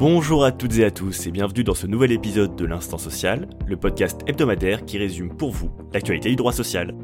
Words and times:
Bonjour 0.00 0.46
à 0.46 0.50
toutes 0.50 0.78
et 0.78 0.84
à 0.86 0.90
tous 0.90 1.26
et 1.26 1.30
bienvenue 1.30 1.62
dans 1.62 1.74
ce 1.74 1.86
nouvel 1.86 2.10
épisode 2.10 2.56
de 2.56 2.64
l'Instant 2.64 2.96
Social, 2.96 3.46
le 3.66 3.76
podcast 3.76 4.22
hebdomadaire 4.26 4.86
qui 4.86 4.96
résume 4.96 5.36
pour 5.36 5.50
vous 5.50 5.70
l'actualité 5.92 6.30
du 6.30 6.36
droit 6.36 6.54
social. 6.54 6.94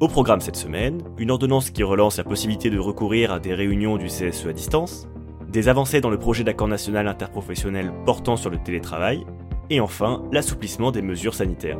Au 0.00 0.08
programme 0.08 0.42
cette 0.42 0.56
semaine, 0.56 1.00
une 1.16 1.30
ordonnance 1.30 1.70
qui 1.70 1.82
relance 1.82 2.18
la 2.18 2.24
possibilité 2.24 2.68
de 2.68 2.78
recourir 2.78 3.32
à 3.32 3.40
des 3.40 3.54
réunions 3.54 3.96
du 3.96 4.08
CSE 4.08 4.48
à 4.48 4.52
distance, 4.52 5.08
des 5.48 5.70
avancées 5.70 6.02
dans 6.02 6.10
le 6.10 6.18
projet 6.18 6.44
d'accord 6.44 6.68
national 6.68 7.08
interprofessionnel 7.08 7.90
portant 8.04 8.36
sur 8.36 8.50
le 8.50 8.58
télétravail, 8.58 9.24
et 9.70 9.80
enfin 9.80 10.22
l'assouplissement 10.30 10.90
des 10.90 11.00
mesures 11.00 11.34
sanitaires. 11.34 11.78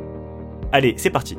Allez, 0.71 0.95
c'est 0.97 1.11
parti 1.11 1.37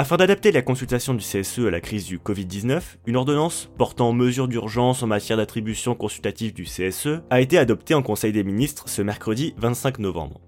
afin 0.00 0.16
d'adapter 0.16 0.50
la 0.50 0.62
consultation 0.62 1.12
du 1.12 1.22
CSE 1.22 1.58
à 1.58 1.70
la 1.70 1.82
crise 1.82 2.06
du 2.06 2.16
Covid-19, 2.16 2.80
une 3.04 3.16
ordonnance 3.16 3.68
portant 3.76 4.14
mesures 4.14 4.48
d'urgence 4.48 5.02
en 5.02 5.06
matière 5.06 5.36
d'attribution 5.36 5.94
consultative 5.94 6.54
du 6.54 6.62
CSE 6.62 7.20
a 7.28 7.42
été 7.42 7.58
adoptée 7.58 7.92
en 7.92 8.00
Conseil 8.00 8.32
des 8.32 8.42
ministres 8.42 8.88
ce 8.88 9.02
mercredi 9.02 9.52
25 9.58 9.98
novembre. 9.98 10.40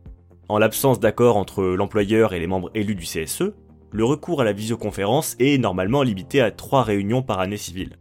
En 0.48 0.56
l'absence 0.56 1.00
d'accord 1.00 1.36
entre 1.36 1.64
l'employeur 1.64 2.32
et 2.32 2.40
les 2.40 2.46
membres 2.46 2.70
élus 2.74 2.94
du 2.94 3.04
CSE, 3.04 3.52
le 3.90 4.04
recours 4.06 4.40
à 4.40 4.44
la 4.44 4.54
visioconférence 4.54 5.36
est 5.38 5.58
normalement 5.58 6.02
limité 6.02 6.40
à 6.40 6.50
trois 6.50 6.82
réunions 6.82 7.22
par 7.22 7.38
année 7.38 7.58
civile. 7.58 7.98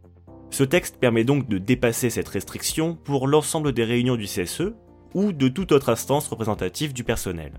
Ce 0.52 0.64
texte 0.64 1.00
permet 1.02 1.26
donc 1.26 1.50
de 1.50 1.58
dépasser 1.58 2.10
cette 2.10 2.30
restriction 2.30 2.96
pour 2.96 3.28
l'ensemble 3.28 3.74
des 3.74 3.84
réunions 3.84 4.16
du 4.16 4.24
CSE 4.24 4.72
ou 5.14 5.34
de 5.34 5.50
toute 5.50 5.74
autre 5.74 5.90
instance 5.90 6.30
représentative 6.30 6.94
du 6.94 7.04
personnel. 7.04 7.52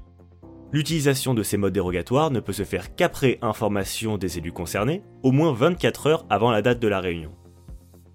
L'utilisation 0.73 1.35
de 1.35 1.43
ces 1.43 1.59
modes 1.59 1.75
dérogatoires 1.75 2.31
ne 2.31 2.41
peut 2.41 2.55
se 2.55 2.65
faire 2.65 2.95
qu'après 2.95 3.39
information 3.43 4.17
des 4.17 4.39
élus 4.39 4.53
concernés, 4.53 5.03
au 5.23 5.31
moins 5.31 5.53
24 5.53 6.07
heures 6.07 6.27
avant 6.31 6.51
la 6.51 6.63
date 6.63 6.81
de 6.81 6.89
la 6.89 7.01
réunion. 7.01 7.31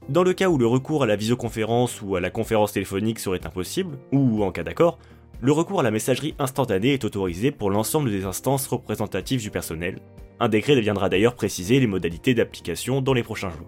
Dans 0.10 0.24
le 0.24 0.34
cas 0.34 0.50
où 0.50 0.58
le 0.58 0.66
recours 0.66 1.04
à 1.04 1.06
la 1.06 1.16
visioconférence 1.16 2.02
ou 2.02 2.16
à 2.16 2.20
la 2.20 2.32
conférence 2.32 2.72
téléphonique 2.72 3.20
serait 3.20 3.46
impossible, 3.46 4.00
ou 4.12 4.44
en 4.44 4.52
cas 4.52 4.64
d'accord, 4.64 4.98
le 5.40 5.52
recours 5.52 5.82
à 5.82 5.84
la 5.84 5.92
messagerie 5.92 6.34
instantanée 6.40 6.94
est 6.94 7.06
autorisé 7.06 7.52
pour 7.52 7.70
l'ensemble 7.70 8.10
des 8.10 8.26
instances 8.26 8.66
représentatives 8.66 9.42
du 9.42 9.52
personnel. 9.52 10.00
Un 10.40 10.50
décret 10.50 10.76
deviendra 10.76 11.10
d'ailleurs 11.10 11.36
préciser 11.36 11.80
les 11.80 11.86
modalités 11.86 12.34
d'application 12.34 13.02
dans 13.02 13.14
les 13.14 13.22
prochains 13.22 13.52
jours. 13.52 13.68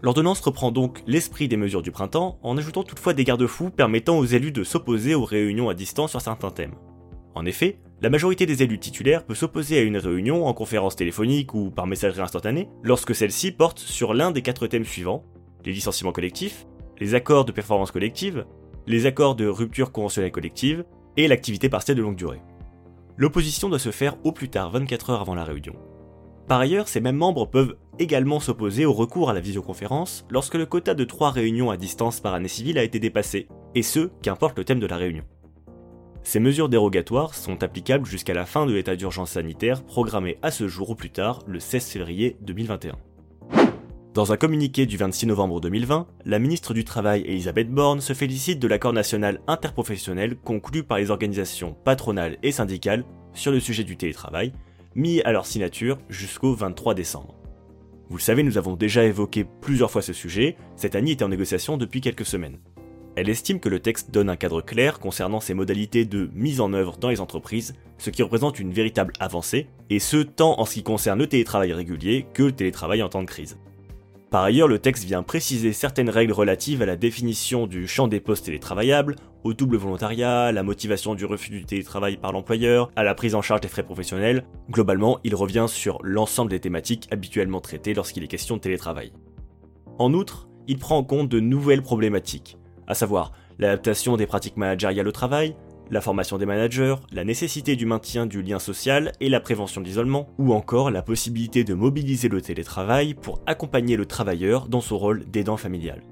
L'ordonnance 0.00 0.40
reprend 0.40 0.70
donc 0.70 1.02
l'esprit 1.08 1.48
des 1.48 1.56
mesures 1.56 1.82
du 1.82 1.90
printemps 1.90 2.38
en 2.44 2.56
ajoutant 2.56 2.84
toutefois 2.84 3.14
des 3.14 3.24
garde-fous 3.24 3.70
permettant 3.70 4.16
aux 4.16 4.24
élus 4.24 4.52
de 4.52 4.62
s'opposer 4.62 5.16
aux 5.16 5.24
réunions 5.24 5.68
à 5.68 5.74
distance 5.74 6.10
sur 6.10 6.20
certains 6.20 6.50
thèmes. 6.50 6.74
En 7.34 7.46
effet, 7.46 7.78
la 8.02 8.10
majorité 8.10 8.46
des 8.46 8.62
élus 8.62 8.78
titulaires 8.78 9.24
peut 9.24 9.34
s'opposer 9.34 9.78
à 9.78 9.82
une 9.82 9.98
réunion 9.98 10.46
en 10.46 10.54
conférence 10.54 10.96
téléphonique 10.96 11.54
ou 11.54 11.70
par 11.70 11.86
messagerie 11.86 12.22
instantanée 12.22 12.68
lorsque 12.82 13.14
celle-ci 13.14 13.52
porte 13.52 13.78
sur 13.78 14.14
l'un 14.14 14.30
des 14.30 14.42
quatre 14.42 14.66
thèmes 14.66 14.84
suivants 14.84 15.24
les 15.64 15.72
licenciements 15.72 16.12
collectifs, 16.12 16.66
les 16.98 17.14
accords 17.14 17.44
de 17.44 17.52
performance 17.52 17.90
collective, 17.90 18.46
les 18.86 19.06
accords 19.06 19.34
de 19.34 19.46
rupture 19.46 19.92
conventionnelle 19.92 20.32
collective 20.32 20.84
et 21.16 21.28
l'activité 21.28 21.68
partielle 21.68 21.96
de 21.96 22.02
longue 22.02 22.16
durée. 22.16 22.42
L'opposition 23.16 23.68
doit 23.68 23.78
se 23.78 23.90
faire 23.90 24.16
au 24.24 24.32
plus 24.32 24.48
tard 24.48 24.70
24 24.70 25.10
heures 25.10 25.20
avant 25.20 25.34
la 25.34 25.44
réunion. 25.44 25.74
Par 26.48 26.60
ailleurs, 26.60 26.88
ces 26.88 27.00
mêmes 27.00 27.16
membres 27.16 27.46
peuvent 27.46 27.76
également 27.98 28.40
s'opposer 28.40 28.84
au 28.84 28.92
recours 28.92 29.30
à 29.30 29.34
la 29.34 29.40
visioconférence 29.40 30.26
lorsque 30.30 30.54
le 30.54 30.66
quota 30.66 30.94
de 30.94 31.04
3 31.04 31.30
réunions 31.30 31.70
à 31.70 31.76
distance 31.76 32.20
par 32.20 32.34
année 32.34 32.48
civile 32.48 32.78
a 32.78 32.82
été 32.82 32.98
dépassé, 32.98 33.46
et 33.74 33.82
ce, 33.82 34.10
qu'importe 34.22 34.58
le 34.58 34.64
thème 34.64 34.80
de 34.80 34.86
la 34.86 34.96
réunion. 34.96 35.24
Ces 36.22 36.38
mesures 36.38 36.68
dérogatoires 36.68 37.34
sont 37.34 37.62
applicables 37.62 38.06
jusqu'à 38.06 38.34
la 38.34 38.46
fin 38.46 38.66
de 38.66 38.72
l'état 38.72 38.94
d'urgence 38.94 39.32
sanitaire 39.32 39.82
programmé 39.82 40.38
à 40.42 40.50
ce 40.50 40.68
jour 40.68 40.90
ou 40.90 40.94
plus 40.94 41.10
tard, 41.10 41.42
le 41.46 41.60
16 41.60 41.86
février 41.86 42.36
2021. 42.42 42.96
Dans 44.12 44.32
un 44.32 44.36
communiqué 44.36 44.86
du 44.86 44.96
26 44.96 45.26
novembre 45.26 45.60
2020, 45.60 46.06
la 46.24 46.38
ministre 46.38 46.74
du 46.74 46.84
Travail 46.84 47.22
Elisabeth 47.26 47.70
Borne 47.70 48.00
se 48.00 48.12
félicite 48.12 48.58
de 48.58 48.66
l'accord 48.66 48.92
national 48.92 49.40
interprofessionnel 49.46 50.36
conclu 50.36 50.82
par 50.82 50.98
les 50.98 51.10
organisations 51.10 51.76
patronales 51.84 52.36
et 52.42 52.52
syndicales 52.52 53.04
sur 53.34 53.52
le 53.52 53.60
sujet 53.60 53.84
du 53.84 53.96
télétravail, 53.96 54.52
mis 54.96 55.20
à 55.22 55.32
leur 55.32 55.46
signature 55.46 55.98
jusqu'au 56.08 56.54
23 56.54 56.94
décembre. 56.94 57.36
Vous 58.08 58.16
le 58.16 58.22
savez, 58.22 58.42
nous 58.42 58.58
avons 58.58 58.74
déjà 58.74 59.04
évoqué 59.04 59.46
plusieurs 59.60 59.92
fois 59.92 60.02
ce 60.02 60.12
sujet, 60.12 60.56
cette 60.74 60.96
année 60.96 61.12
était 61.12 61.24
en 61.24 61.28
négociation 61.28 61.76
depuis 61.76 62.00
quelques 62.00 62.26
semaines. 62.26 62.58
Elle 63.16 63.28
estime 63.28 63.60
que 63.60 63.68
le 63.68 63.80
texte 63.80 64.10
donne 64.10 64.30
un 64.30 64.36
cadre 64.36 64.62
clair 64.62 64.98
concernant 64.98 65.40
ses 65.40 65.54
modalités 65.54 66.04
de 66.04 66.30
mise 66.32 66.60
en 66.60 66.72
œuvre 66.72 66.96
dans 66.96 67.10
les 67.10 67.20
entreprises, 67.20 67.74
ce 67.98 68.10
qui 68.10 68.22
représente 68.22 68.60
une 68.60 68.72
véritable 68.72 69.12
avancée, 69.20 69.66
et 69.90 69.98
ce 69.98 70.18
tant 70.18 70.60
en 70.60 70.64
ce 70.64 70.74
qui 70.74 70.82
concerne 70.82 71.18
le 71.18 71.26
télétravail 71.26 71.72
régulier 71.72 72.26
que 72.32 72.44
le 72.44 72.52
télétravail 72.52 73.02
en 73.02 73.08
temps 73.08 73.22
de 73.22 73.28
crise. 73.28 73.58
Par 74.30 74.44
ailleurs, 74.44 74.68
le 74.68 74.78
texte 74.78 75.04
vient 75.04 75.24
préciser 75.24 75.72
certaines 75.72 76.08
règles 76.08 76.32
relatives 76.32 76.82
à 76.82 76.86
la 76.86 76.94
définition 76.94 77.66
du 77.66 77.88
champ 77.88 78.06
des 78.06 78.20
postes 78.20 78.44
télétravaillables, 78.44 79.16
au 79.42 79.54
double 79.54 79.76
volontariat, 79.76 80.44
à 80.44 80.52
la 80.52 80.62
motivation 80.62 81.16
du 81.16 81.24
refus 81.24 81.50
du 81.50 81.64
télétravail 81.64 82.16
par 82.16 82.30
l'employeur, 82.30 82.92
à 82.94 83.02
la 83.02 83.16
prise 83.16 83.34
en 83.34 83.42
charge 83.42 83.62
des 83.62 83.68
frais 83.68 83.82
professionnels. 83.82 84.44
Globalement, 84.70 85.18
il 85.24 85.34
revient 85.34 85.66
sur 85.68 85.98
l'ensemble 86.04 86.52
des 86.52 86.60
thématiques 86.60 87.08
habituellement 87.10 87.60
traitées 87.60 87.92
lorsqu'il 87.92 88.22
est 88.22 88.28
question 88.28 88.54
de 88.54 88.60
télétravail. 88.60 89.12
En 89.98 90.14
outre, 90.14 90.48
il 90.68 90.78
prend 90.78 90.98
en 90.98 91.04
compte 91.04 91.28
de 91.28 91.40
nouvelles 91.40 91.82
problématiques, 91.82 92.56
à 92.90 92.94
savoir 92.94 93.32
l'adaptation 93.60 94.16
des 94.16 94.26
pratiques 94.26 94.56
managériales 94.56 95.06
au 95.06 95.12
travail, 95.12 95.54
la 95.90 96.00
formation 96.00 96.38
des 96.38 96.46
managers, 96.46 96.96
la 97.12 97.24
nécessité 97.24 97.76
du 97.76 97.86
maintien 97.86 98.26
du 98.26 98.42
lien 98.42 98.58
social 98.58 99.12
et 99.20 99.28
la 99.28 99.40
prévention 99.40 99.80
de 99.80 99.86
l'isolement, 99.86 100.28
ou 100.38 100.52
encore 100.52 100.90
la 100.90 101.02
possibilité 101.02 101.62
de 101.62 101.74
mobiliser 101.74 102.28
le 102.28 102.42
télétravail 102.42 103.14
pour 103.14 103.40
accompagner 103.46 103.96
le 103.96 104.06
travailleur 104.06 104.68
dans 104.68 104.80
son 104.80 104.98
rôle 104.98 105.24
d'aidant 105.30 105.56
familial. 105.56 106.02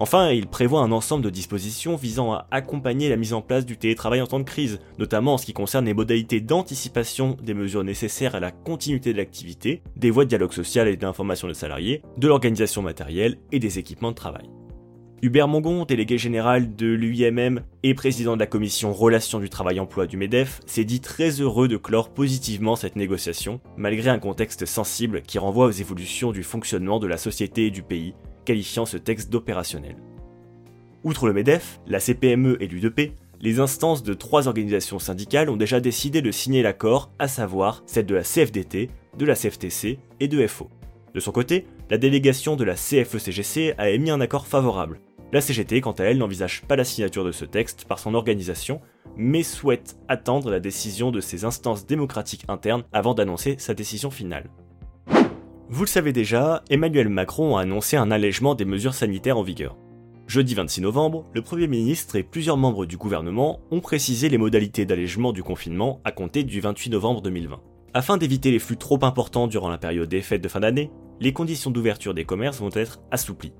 Enfin, 0.00 0.30
il 0.30 0.46
prévoit 0.46 0.82
un 0.82 0.92
ensemble 0.92 1.24
de 1.24 1.30
dispositions 1.30 1.96
visant 1.96 2.32
à 2.32 2.46
accompagner 2.50 3.08
la 3.08 3.16
mise 3.16 3.32
en 3.32 3.40
place 3.40 3.66
du 3.66 3.76
télétravail 3.76 4.20
en 4.20 4.26
temps 4.26 4.38
de 4.38 4.44
crise, 4.44 4.78
notamment 4.98 5.34
en 5.34 5.38
ce 5.38 5.46
qui 5.46 5.54
concerne 5.54 5.86
les 5.86 5.94
modalités 5.94 6.40
d'anticipation 6.40 7.36
des 7.42 7.54
mesures 7.54 7.84
nécessaires 7.84 8.36
à 8.36 8.40
la 8.40 8.52
continuité 8.52 9.12
de 9.12 9.18
l'activité, 9.18 9.82
des 9.96 10.10
voies 10.10 10.24
de 10.24 10.28
dialogue 10.28 10.52
social 10.52 10.86
et 10.88 10.96
d'information 10.96 11.48
des 11.48 11.54
salariés, 11.54 12.02
de 12.16 12.28
l'organisation 12.28 12.80
matérielle 12.82 13.38
et 13.50 13.58
des 13.58 13.80
équipements 13.80 14.10
de 14.10 14.16
travail. 14.16 14.48
Hubert 15.20 15.48
Mongon, 15.48 15.84
délégué 15.84 16.16
général 16.16 16.76
de 16.76 16.86
l'UIMM 16.86 17.62
et 17.82 17.94
président 17.94 18.34
de 18.34 18.38
la 18.38 18.46
commission 18.46 18.92
Relations 18.92 19.40
du 19.40 19.50
Travail-Emploi 19.50 20.06
du 20.06 20.16
MEDEF, 20.16 20.60
s'est 20.64 20.84
dit 20.84 21.00
très 21.00 21.40
heureux 21.40 21.66
de 21.66 21.76
clore 21.76 22.10
positivement 22.10 22.76
cette 22.76 22.94
négociation, 22.94 23.60
malgré 23.76 24.10
un 24.10 24.20
contexte 24.20 24.64
sensible 24.64 25.22
qui 25.22 25.40
renvoie 25.40 25.66
aux 25.66 25.72
évolutions 25.72 26.30
du 26.30 26.44
fonctionnement 26.44 27.00
de 27.00 27.08
la 27.08 27.16
société 27.16 27.66
et 27.66 27.72
du 27.72 27.82
pays, 27.82 28.14
qualifiant 28.44 28.86
ce 28.86 28.96
texte 28.96 29.30
d'opérationnel. 29.30 29.96
Outre 31.02 31.26
le 31.26 31.32
MEDEF, 31.32 31.80
la 31.88 31.98
CPME 31.98 32.56
et 32.60 32.68
l'UDP, 32.68 33.12
les 33.40 33.58
instances 33.58 34.04
de 34.04 34.14
trois 34.14 34.46
organisations 34.46 35.00
syndicales 35.00 35.50
ont 35.50 35.56
déjà 35.56 35.80
décidé 35.80 36.22
de 36.22 36.30
signer 36.30 36.62
l'accord, 36.62 37.10
à 37.18 37.26
savoir 37.26 37.82
celle 37.86 38.06
de 38.06 38.14
la 38.14 38.22
CFDT, 38.22 38.88
de 39.18 39.26
la 39.26 39.34
CFTC 39.34 39.98
et 40.20 40.28
de 40.28 40.46
FO. 40.46 40.70
De 41.12 41.18
son 41.18 41.32
côté, 41.32 41.66
la 41.90 41.98
délégation 41.98 42.54
de 42.54 42.62
la 42.62 42.74
CFE-CGC 42.74 43.74
a 43.78 43.90
émis 43.90 44.10
un 44.10 44.20
accord 44.20 44.46
favorable, 44.46 45.00
la 45.30 45.40
CGT, 45.42 45.82
quant 45.82 45.92
à 45.92 46.04
elle, 46.04 46.18
n'envisage 46.18 46.62
pas 46.62 46.76
la 46.76 46.84
signature 46.84 47.24
de 47.24 47.32
ce 47.32 47.44
texte 47.44 47.84
par 47.84 47.98
son 47.98 48.14
organisation, 48.14 48.80
mais 49.16 49.42
souhaite 49.42 49.98
attendre 50.08 50.50
la 50.50 50.60
décision 50.60 51.10
de 51.10 51.20
ses 51.20 51.44
instances 51.44 51.86
démocratiques 51.86 52.44
internes 52.48 52.84
avant 52.92 53.14
d'annoncer 53.14 53.56
sa 53.58 53.74
décision 53.74 54.10
finale. 54.10 54.48
Vous 55.68 55.82
le 55.82 55.88
savez 55.88 56.14
déjà, 56.14 56.62
Emmanuel 56.70 57.10
Macron 57.10 57.58
a 57.58 57.62
annoncé 57.62 57.98
un 57.98 58.10
allègement 58.10 58.54
des 58.54 58.64
mesures 58.64 58.94
sanitaires 58.94 59.36
en 59.36 59.42
vigueur. 59.42 59.76
Jeudi 60.26 60.54
26 60.54 60.80
novembre, 60.80 61.26
le 61.34 61.42
Premier 61.42 61.66
ministre 61.66 62.16
et 62.16 62.22
plusieurs 62.22 62.56
membres 62.56 62.86
du 62.86 62.96
gouvernement 62.96 63.60
ont 63.70 63.80
précisé 63.80 64.30
les 64.30 64.38
modalités 64.38 64.86
d'allègement 64.86 65.32
du 65.32 65.42
confinement 65.42 66.00
à 66.04 66.12
compter 66.12 66.42
du 66.42 66.60
28 66.60 66.90
novembre 66.90 67.20
2020. 67.20 67.60
Afin 67.92 68.16
d'éviter 68.16 68.50
les 68.50 68.58
flux 68.58 68.76
trop 68.78 68.98
importants 69.02 69.46
durant 69.46 69.68
la 69.68 69.78
période 69.78 70.08
des 70.08 70.22
fêtes 70.22 70.42
de 70.42 70.48
fin 70.48 70.60
d'année, 70.60 70.90
les 71.20 71.32
conditions 71.32 71.70
d'ouverture 71.70 72.14
des 72.14 72.24
commerces 72.24 72.60
vont 72.60 72.70
être 72.72 73.00
assouplies. 73.10 73.52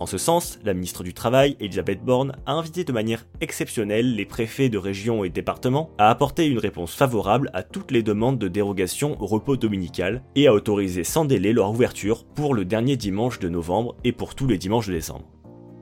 En 0.00 0.06
ce 0.06 0.16
sens, 0.16 0.60
la 0.64 0.74
ministre 0.74 1.02
du 1.02 1.12
Travail, 1.12 1.56
Elisabeth 1.58 2.04
Borne, 2.04 2.36
a 2.46 2.52
invité 2.52 2.84
de 2.84 2.92
manière 2.92 3.26
exceptionnelle 3.40 4.14
les 4.14 4.26
préfets 4.26 4.68
de 4.68 4.78
régions 4.78 5.24
et 5.24 5.28
départements 5.28 5.90
à 5.98 6.08
apporter 6.08 6.46
une 6.46 6.58
réponse 6.58 6.94
favorable 6.94 7.50
à 7.52 7.64
toutes 7.64 7.90
les 7.90 8.04
demandes 8.04 8.38
de 8.38 8.46
dérogation 8.46 9.20
au 9.20 9.26
repos 9.26 9.56
dominical 9.56 10.22
et 10.36 10.46
à 10.46 10.54
autoriser 10.54 11.02
sans 11.02 11.24
délai 11.24 11.52
leur 11.52 11.70
ouverture 11.70 12.24
pour 12.24 12.54
le 12.54 12.64
dernier 12.64 12.96
dimanche 12.96 13.40
de 13.40 13.48
novembre 13.48 13.96
et 14.04 14.12
pour 14.12 14.36
tous 14.36 14.46
les 14.46 14.58
dimanches 14.58 14.86
de 14.86 14.92
décembre. 14.92 15.26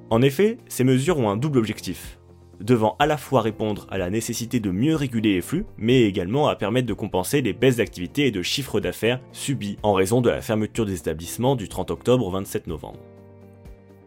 En 0.08 0.22
effet, 0.22 0.56
ces 0.66 0.84
mesures 0.84 1.18
ont 1.18 1.28
un 1.28 1.36
double 1.36 1.58
objectif 1.58 2.18
devant 2.58 2.96
à 2.98 3.06
la 3.06 3.18
fois 3.18 3.42
répondre 3.42 3.86
à 3.90 3.98
la 3.98 4.08
nécessité 4.08 4.60
de 4.60 4.70
mieux 4.70 4.96
réguler 4.96 5.34
les 5.34 5.42
flux, 5.42 5.66
mais 5.76 6.02
également 6.02 6.48
à 6.48 6.56
permettre 6.56 6.86
de 6.86 6.94
compenser 6.94 7.42
les 7.42 7.52
baisses 7.52 7.76
d'activité 7.76 8.26
et 8.26 8.30
de 8.30 8.40
chiffre 8.40 8.80
d'affaires 8.80 9.20
subies 9.32 9.76
en 9.82 9.92
raison 9.92 10.22
de 10.22 10.30
la 10.30 10.40
fermeture 10.40 10.86
des 10.86 10.96
établissements 10.96 11.54
du 11.54 11.68
30 11.68 11.90
octobre 11.90 12.26
au 12.26 12.30
27 12.30 12.66
novembre. 12.66 12.98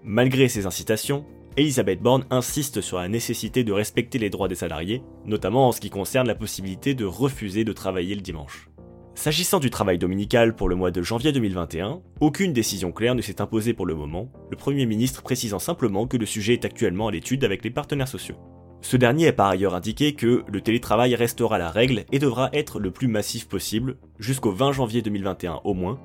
Malgré 0.04 0.48
ces 0.48 0.66
incitations, 0.66 1.26
Elisabeth 1.58 2.02
Borne 2.02 2.26
insiste 2.30 2.80
sur 2.80 3.00
la 3.00 3.10
nécessité 3.10 3.66
de 3.66 3.74
respecter 3.74 4.18
les 4.18 4.30
droits 4.30 4.48
des 4.48 4.56
salariés, 4.56 5.04
notamment 5.26 5.68
en 5.68 5.72
ce 5.74 5.82
qui 5.82 5.90
concerne 5.90 6.28
la 6.28 6.36
possibilité 6.36 6.94
de 6.94 7.04
refuser 7.06 7.66
de 7.66 7.74
travailler 7.74 8.16
le 8.16 8.22
dimanche. 8.22 8.70
S'agissant 9.14 9.60
du 9.60 9.70
travail 9.70 9.98
dominical 9.98 10.56
pour 10.56 10.70
le 10.70 10.76
mois 10.76 10.92
de 10.92 11.02
janvier 11.02 11.34
2021, 11.34 12.02
aucune 12.22 12.54
décision 12.54 12.94
claire 12.94 13.16
ne 13.16 13.22
s'est 13.22 13.42
imposée 13.42 13.74
pour 13.74 13.86
le 13.86 13.94
moment, 13.94 14.32
le 14.50 14.56
Premier 14.56 14.86
ministre 14.86 15.22
précisant 15.22 15.60
simplement 15.60 16.08
que 16.08 16.16
le 16.16 16.26
sujet 16.26 16.54
est 16.54 16.64
actuellement 16.64 17.10
à 17.10 17.12
l'étude 17.12 17.44
avec 17.44 17.66
les 17.66 17.70
partenaires 17.70 18.08
sociaux. 18.08 18.38
Ce 18.82 18.96
dernier 18.96 19.28
a 19.28 19.34
par 19.34 19.50
ailleurs 19.50 19.76
indiqué 19.76 20.14
que 20.14 20.44
le 20.48 20.62
télétravail 20.62 21.14
restera 21.16 21.58
la 21.58 21.70
règle 21.70 22.06
et 22.14 22.20
devra 22.20 22.50
être 22.54 22.80
le 22.80 22.92
plus 22.92 23.10
massif 23.10 23.50
possible, 23.50 23.98
jusqu'au 24.20 24.52
20 24.52 24.72
janvier 24.72 25.02
2021 25.02 25.60
au 25.66 25.74
moins, 25.74 26.00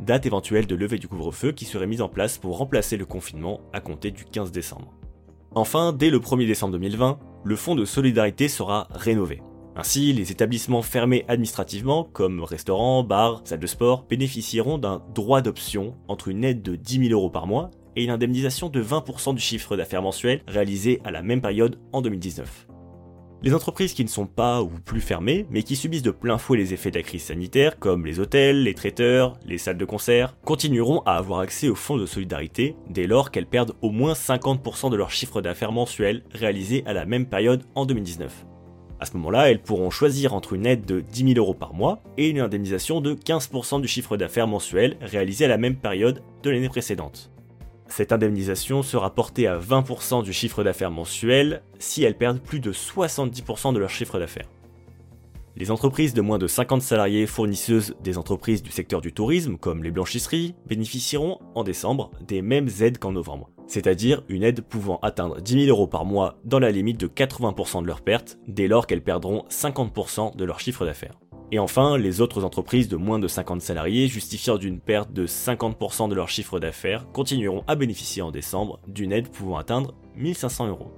date 0.00 0.26
éventuelle 0.26 0.66
de 0.66 0.74
levée 0.74 0.98
du 0.98 1.08
couvre-feu 1.08 1.52
qui 1.52 1.64
serait 1.64 1.86
mise 1.86 2.02
en 2.02 2.08
place 2.08 2.38
pour 2.38 2.58
remplacer 2.58 2.96
le 2.96 3.06
confinement 3.06 3.60
à 3.72 3.80
compter 3.80 4.10
du 4.10 4.24
15 4.24 4.50
décembre. 4.50 4.94
Enfin, 5.54 5.92
dès 5.92 6.10
le 6.10 6.18
1er 6.18 6.46
décembre 6.46 6.72
2020, 6.72 7.18
le 7.44 7.56
fonds 7.56 7.74
de 7.74 7.84
solidarité 7.84 8.48
sera 8.48 8.88
rénové. 8.90 9.42
Ainsi, 9.76 10.12
les 10.12 10.32
établissements 10.32 10.82
fermés 10.82 11.24
administrativement, 11.28 12.04
comme 12.04 12.42
restaurants, 12.42 13.02
bars, 13.02 13.42
salles 13.44 13.60
de 13.60 13.66
sport, 13.66 14.04
bénéficieront 14.08 14.78
d'un 14.78 15.02
droit 15.14 15.42
d'option 15.42 15.96
entre 16.08 16.28
une 16.28 16.44
aide 16.44 16.62
de 16.62 16.76
10 16.76 17.08
000 17.08 17.12
euros 17.12 17.30
par 17.30 17.46
mois 17.46 17.70
et 17.96 18.04
une 18.04 18.10
indemnisation 18.10 18.68
de 18.68 18.82
20% 18.82 19.34
du 19.34 19.40
chiffre 19.40 19.76
d'affaires 19.76 20.02
mensuel 20.02 20.42
réalisé 20.46 21.00
à 21.04 21.10
la 21.10 21.22
même 21.22 21.40
période 21.40 21.80
en 21.92 22.02
2019. 22.02 22.69
Les 23.42 23.54
entreprises 23.54 23.94
qui 23.94 24.04
ne 24.04 24.10
sont 24.10 24.26
pas 24.26 24.60
ou 24.60 24.68
plus 24.68 25.00
fermées, 25.00 25.46
mais 25.50 25.62
qui 25.62 25.74
subissent 25.74 26.02
de 26.02 26.10
plein 26.10 26.36
fouet 26.36 26.58
les 26.58 26.74
effets 26.74 26.90
de 26.90 26.98
la 26.98 27.02
crise 27.02 27.22
sanitaire, 27.22 27.78
comme 27.78 28.04
les 28.04 28.20
hôtels, 28.20 28.64
les 28.64 28.74
traiteurs, 28.74 29.38
les 29.46 29.56
salles 29.56 29.78
de 29.78 29.84
concert, 29.86 30.36
continueront 30.44 31.00
à 31.06 31.12
avoir 31.12 31.40
accès 31.40 31.70
au 31.70 31.74
fonds 31.74 31.96
de 31.96 32.04
solidarité 32.04 32.76
dès 32.90 33.06
lors 33.06 33.30
qu'elles 33.30 33.46
perdent 33.46 33.74
au 33.80 33.90
moins 33.90 34.12
50% 34.12 34.90
de 34.90 34.96
leur 34.96 35.10
chiffre 35.10 35.40
d'affaires 35.40 35.72
mensuel 35.72 36.22
réalisé 36.32 36.82
à 36.84 36.92
la 36.92 37.06
même 37.06 37.24
période 37.24 37.64
en 37.74 37.86
2019. 37.86 38.44
À 39.00 39.06
ce 39.06 39.16
moment-là, 39.16 39.50
elles 39.50 39.62
pourront 39.62 39.88
choisir 39.88 40.34
entre 40.34 40.52
une 40.52 40.66
aide 40.66 40.84
de 40.84 41.00
10 41.00 41.32
000 41.32 41.38
euros 41.38 41.54
par 41.54 41.72
mois 41.72 42.02
et 42.18 42.28
une 42.28 42.40
indemnisation 42.40 43.00
de 43.00 43.14
15% 43.14 43.80
du 43.80 43.88
chiffre 43.88 44.18
d'affaires 44.18 44.48
mensuel 44.48 44.98
réalisé 45.00 45.46
à 45.46 45.48
la 45.48 45.56
même 45.56 45.76
période 45.76 46.22
de 46.42 46.50
l'année 46.50 46.68
précédente. 46.68 47.29
Cette 47.90 48.12
indemnisation 48.12 48.84
sera 48.84 49.12
portée 49.12 49.48
à 49.48 49.58
20% 49.58 50.22
du 50.22 50.32
chiffre 50.32 50.62
d'affaires 50.62 50.92
mensuel 50.92 51.62
si 51.80 52.04
elles 52.04 52.16
perdent 52.16 52.40
plus 52.40 52.60
de 52.60 52.72
70% 52.72 53.74
de 53.74 53.78
leur 53.80 53.90
chiffre 53.90 54.18
d'affaires. 54.18 54.48
Les 55.56 55.72
entreprises 55.72 56.14
de 56.14 56.20
moins 56.20 56.38
de 56.38 56.46
50 56.46 56.82
salariés 56.82 57.26
fournisseuses 57.26 57.96
des 58.00 58.16
entreprises 58.16 58.62
du 58.62 58.70
secteur 58.70 59.00
du 59.00 59.12
tourisme, 59.12 59.56
comme 59.56 59.82
les 59.82 59.90
blanchisseries, 59.90 60.54
bénéficieront 60.66 61.40
en 61.56 61.64
décembre 61.64 62.12
des 62.26 62.42
mêmes 62.42 62.68
aides 62.80 62.98
qu'en 62.98 63.10
novembre, 63.10 63.50
c'est-à-dire 63.66 64.22
une 64.28 64.44
aide 64.44 64.60
pouvant 64.62 65.00
atteindre 65.02 65.40
10 65.40 65.64
000 65.64 65.76
euros 65.76 65.88
par 65.88 66.04
mois 66.04 66.38
dans 66.44 66.60
la 66.60 66.70
limite 66.70 67.00
de 67.00 67.08
80% 67.08 67.82
de 67.82 67.88
leurs 67.88 68.02
pertes, 68.02 68.38
dès 68.46 68.68
lors 68.68 68.86
qu'elles 68.86 69.02
perdront 69.02 69.44
50% 69.50 70.36
de 70.36 70.44
leur 70.44 70.60
chiffre 70.60 70.86
d'affaires. 70.86 71.18
Et 71.52 71.58
enfin, 71.58 71.98
les 71.98 72.20
autres 72.20 72.44
entreprises 72.44 72.88
de 72.88 72.96
moins 72.96 73.18
de 73.18 73.26
50 73.26 73.60
salariés 73.60 74.06
justifiant 74.06 74.56
d'une 74.56 74.78
perte 74.78 75.12
de 75.12 75.26
50% 75.26 76.08
de 76.08 76.14
leur 76.14 76.28
chiffre 76.28 76.60
d'affaires 76.60 77.10
continueront 77.12 77.64
à 77.66 77.74
bénéficier 77.74 78.22
en 78.22 78.30
décembre 78.30 78.78
d'une 78.86 79.12
aide 79.12 79.28
pouvant 79.28 79.56
atteindre 79.56 79.94
1500 80.16 80.68
euros. 80.68 80.92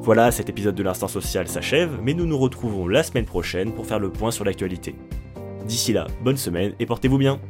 Voilà, 0.00 0.30
cet 0.30 0.50
épisode 0.50 0.74
de 0.74 0.82
l'Instant 0.82 1.08
Social 1.08 1.48
s'achève, 1.48 1.98
mais 2.02 2.12
nous 2.14 2.26
nous 2.26 2.38
retrouvons 2.38 2.86
la 2.86 3.02
semaine 3.02 3.24
prochaine 3.24 3.72
pour 3.72 3.86
faire 3.86 3.98
le 3.98 4.12
point 4.12 4.30
sur 4.30 4.44
l'actualité. 4.44 4.94
D'ici 5.66 5.92
là, 5.92 6.06
bonne 6.22 6.36
semaine 6.36 6.74
et 6.78 6.86
portez-vous 6.86 7.18
bien 7.18 7.40